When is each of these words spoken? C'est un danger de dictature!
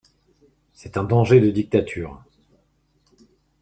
C'est 0.73 0.97
un 0.97 1.03
danger 1.03 1.39
de 1.39 1.51
dictature! 1.51 2.23